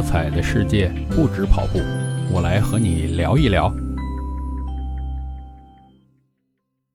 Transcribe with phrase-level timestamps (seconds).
[0.00, 1.78] 多彩的世界不止跑步，
[2.32, 3.70] 我来和你聊一聊。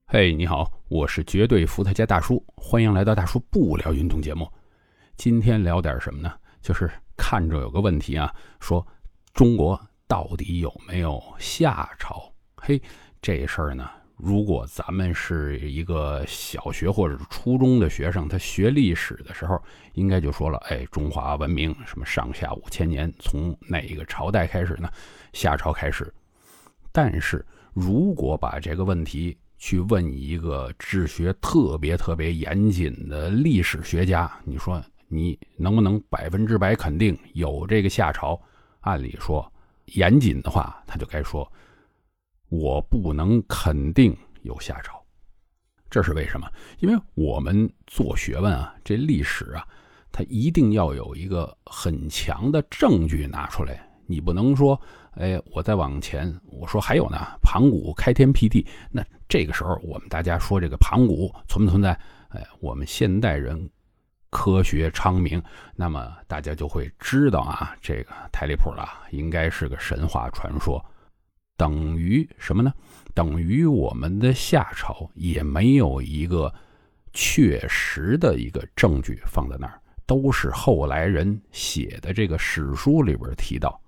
[0.08, 4.52] 嘿，你好，我是绝对伏特加大叔，欢迎来到大叔不聊运动节目。
[5.18, 6.34] 今天聊点什么呢？
[6.64, 8.84] 就是看着有个问题啊，说
[9.36, 12.34] 中国到底有没有夏朝？
[12.56, 12.82] 嘿，
[13.22, 13.88] 这事儿呢？
[14.18, 19.62] 如果咱们是一个小学或者初中的学生，他学历史的时候，
[19.94, 24.90] 应该就说了：哎，中华文明什么上下五千年，从哪一个朝代开始呢？
[25.34, 26.12] 夏朝开始。
[26.94, 38.42] 但是如果把这个问题去问一个治学特别特别严谨的历史学家，你说你能不能百分之百肯定有这个夏朝？
[38.80, 39.52] 按理说，
[39.88, 41.52] 严谨的话，他就该说。
[42.58, 45.04] 我不能肯定有夏朝，
[45.90, 46.50] 这是为什么？
[46.80, 49.68] 因为我们做学问啊，这历史啊，
[50.10, 53.86] 它一定要有一个很强的证据拿出来。
[54.08, 54.80] 你不能说，
[55.16, 62.00] 哎，我再往前，我说还有呢，盘古开天辟地，那这个时候我们大家说这个盘古存不存在？
[62.30, 63.70] 哎，我们现代人
[64.30, 65.42] 科学昌明，
[65.76, 70.84] 那么大家就会知道啊，这个太离谱了，应该是个神话传说。
[71.58, 72.74] 等于什么呢？
[73.14, 76.54] 等于我们的夏朝也没有一个
[77.14, 83.80] 确实的一个证据放在那儿，都是后来人写的这个史书里边提到。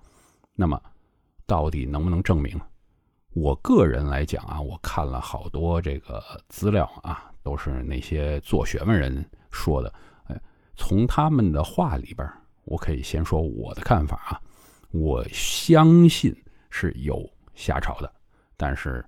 [0.55, 0.81] 那么，
[1.45, 2.57] 到底能不能证明？
[3.33, 9.93] 我个人来讲啊，我看了好多这个资料啊，都是那些做学问人说的。
[10.27, 10.41] 哎，
[10.75, 12.25] 从他们的话里边，
[12.63, 14.41] 我可以先说我的看法啊，
[14.91, 16.33] 我相信
[16.69, 17.29] 是有。
[17.57, 18.09] 夏朝的，
[18.55, 19.03] 但是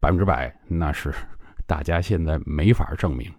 [0.00, 1.14] 百分之百那是
[1.64, 3.32] 大家现在没法证明。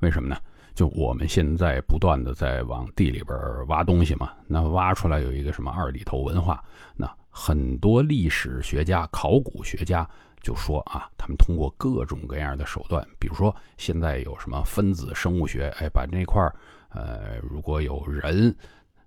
[0.00, 0.36] 为什么呢？
[0.74, 6.64] 就我们现在不断的在往地里边挖东西嘛，那挖出来有一个什么二里头文化，
[6.96, 10.08] 那很多历史学家、考古学家
[10.40, 16.52] 就说啊，他们通过各种各样的手段，比如说现在有什么分子生物学，哎，把那块儿
[16.88, 18.52] 呃，如果有人，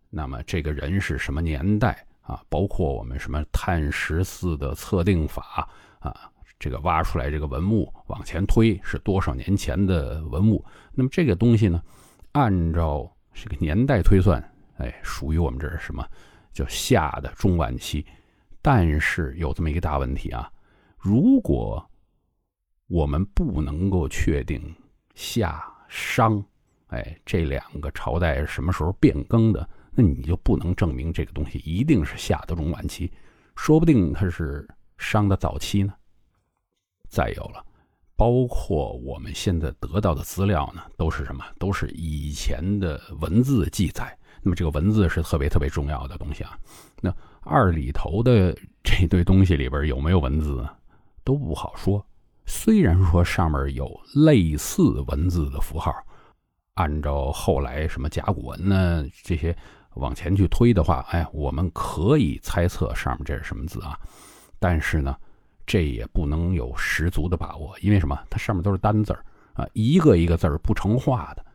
[0.09, 2.06] 那么这个人是什么年代？
[2.22, 5.69] 啊，包括我们什么碳十四的测定法
[6.00, 10.63] 啊，这个挖出来这个文物往前推是多少年前的文物？
[10.94, 11.83] 那么这个东西呢，
[12.31, 14.41] 按照这个年代推算，
[14.77, 16.01] 哎，属于我们这是什么
[16.53, 18.06] 叫夏的中晚期？
[18.61, 20.50] 但是有这么一个大问题啊，
[20.97, 21.85] 如果
[22.88, 24.61] 我们不能够确定
[25.13, 26.41] 夏商，
[26.88, 29.69] 哎，这两个朝代什么时候变更的？
[29.91, 33.11] 那你就不能证明这个东西一定是夏的中晚期，
[33.57, 34.66] 说不定它是
[35.00, 35.91] 商的早期呢。
[37.09, 37.66] 再有了，
[38.16, 41.44] 包括我们现在得到的资料呢，都是什么？
[41.57, 44.16] 都是以前的文字记载。
[44.44, 46.57] 那么这个文字是特别特别重要的东西啊。
[47.01, 50.63] 那二里头的这堆东西里边有没有文字，
[51.24, 52.06] 都不好说。
[52.45, 55.91] 虽然说上面有类似文字的符号，
[56.75, 59.57] 按照后来什么甲骨文呢这些。
[59.97, 64.00] 往前去推的话，哎，我们可以猜测上面这是什么字啊？
[64.59, 65.16] 但是呢，
[65.66, 68.18] 这也不能有十足的把握，因为什么？
[68.30, 71.46] 它上面都是单字儿啊，一个一个字儿不成画的。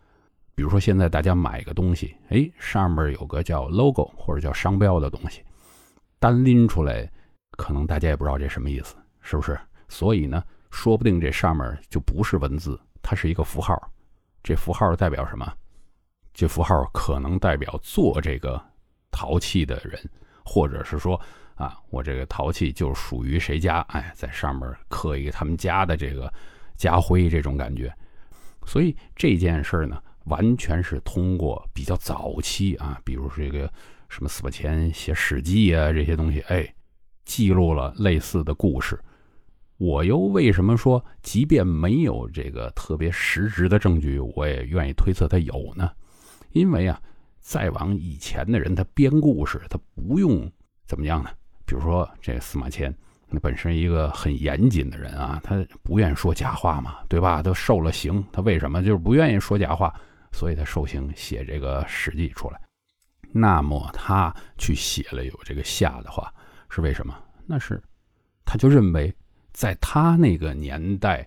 [0.54, 5.42] 比如说现在大家买个东西，哎，上面有个叫 logo 或者叫商标的东西，
[6.19, 7.10] 单拎出来，
[7.52, 9.58] 可能大家也不知道这什么意思，是不是？
[9.88, 13.81] 所以呢，说不定这上面就不是文字，它是一个符号。
[14.42, 15.50] 这符号代表什么？
[16.32, 18.62] 这符号可能代表做这个
[19.10, 20.00] 陶器的人，
[20.44, 21.20] 或者是说
[21.54, 23.81] 啊，我这个陶器就属于谁家？
[23.88, 26.32] 哎，在上面刻一个他们家的这个
[26.76, 27.93] 家徽，这种感觉。
[28.65, 33.70] 所以这件事呢，完全是通过比较早期啊，比如这个
[34.09, 36.75] 什么司马迁写《史记》啊这些东西，哎，
[37.25, 38.99] 记录了类似的故事。
[39.78, 45.91] 我又为什么说，即便没有这个特别实质的证据，我也愿意推测它有呢？
[46.52, 47.00] 因为啊，
[47.40, 50.50] 再往以前的人，他编故事，他不用
[50.87, 51.31] 怎么样呢？
[51.64, 52.94] 比如说这司马迁，
[53.28, 57.43] 那本身一个很严谨的人啊，他不愿说假话嘛，对吧？
[57.43, 59.94] 都受了刑，他为什么就是不愿意说假话？
[60.32, 62.60] 所以他受刑写这个《史记》出来。
[63.32, 66.32] 那么他去写了有这个夏的话，
[66.69, 67.14] 是为什么？
[67.46, 67.82] 那是
[68.44, 69.14] 他就认为
[69.52, 71.26] 在他那个年代，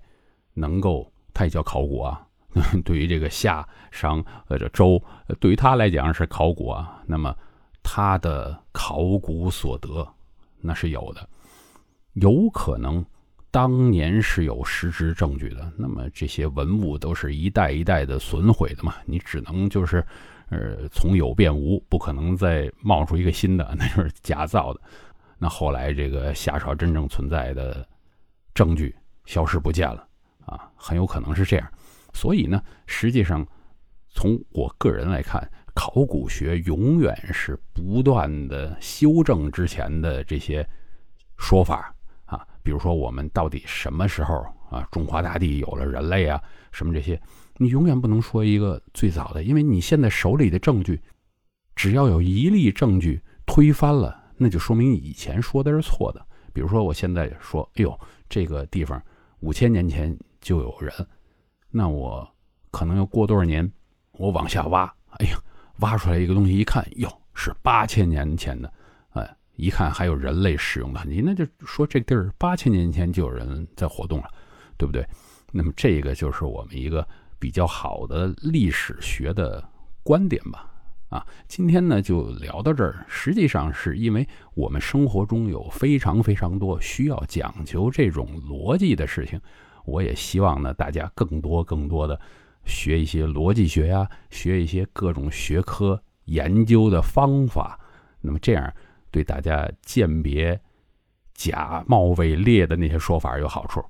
[0.54, 2.25] 能够他也叫考古啊。
[2.84, 5.02] 对于这个夏商或者周，
[5.40, 7.02] 对于他来讲是考古啊。
[7.06, 7.36] 那么
[7.84, 10.07] 他的考古所得
[10.62, 11.28] 那是有的，
[12.13, 13.06] 有可能
[13.52, 15.72] 当年是有实质证据的。
[15.78, 20.06] 那么这些文物都是一代一代的损毁的嘛，你只能就是
[20.50, 24.81] 呃，从有变无，不可能再冒出一个新的， 那就是假造的。
[25.38, 27.88] 那后来这个夏朝真正存在的
[28.54, 30.08] 证据消失不见了
[30.46, 31.68] 啊，很有可能是这样。
[32.15, 33.45] 所以呢，实际上
[34.07, 40.65] 从我个人来看，考古学永远是不断的修正之前的这些
[41.38, 42.47] 说法啊。
[42.63, 46.41] 比如说，我们到底什么时候啊，中华大地有了人类啊，
[46.71, 47.21] 什么这些，
[47.57, 51.01] 你永远不能说一个最早的，因为你现在手里的证据，
[51.75, 54.23] 只要有一例证据推翻了。
[54.38, 56.25] 那就说明以前说的是错的。
[56.53, 59.01] 比如说，我现在说，哎呦，这个地方
[59.41, 60.91] 五千年前就有人，
[61.77, 62.25] 那我
[62.72, 63.69] 可能要过多少年，
[64.13, 64.86] 我往下挖，
[65.18, 65.38] 哎呀，
[65.80, 68.74] 挖出来一个东西，一看，哟，是八千年前的，
[69.10, 74.30] 哎，一看还有人类使用的痕迹，那就说这地儿八千年前就有人在活动了，
[74.77, 75.06] 对不对？
[75.51, 77.06] 那么这个就是我们一个
[77.39, 79.62] 比较好的历史学的
[80.01, 80.72] 观点吧。
[81.10, 83.06] 啊，今天呢就聊到这儿。
[83.10, 89.39] 实际上是因为我们生活中有非常非常多需要讲究这种逻辑的事情，
[89.86, 92.20] 我也希望呢大家更多更多的
[92.66, 97.80] 学一些逻辑学呀，学一些各种学科研究的方法。
[98.22, 98.74] 那么这样
[99.12, 100.60] 对大家鉴别
[101.34, 103.84] 假冒伪劣的那些说法有好处。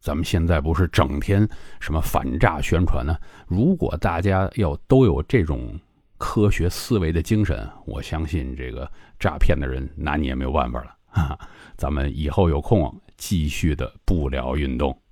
[0.00, 1.48] 咱们现在不是整天
[1.80, 3.16] 什么反诈宣传呢？
[3.46, 5.78] 如果大家要都有这种。
[6.18, 10.96] 科学思维的精神，我相信这个诈骗的人拿你也没有办法了。
[11.08, 12.82] 哈 哈咱们以后有空
[13.16, 15.05] 继续的不聊运动。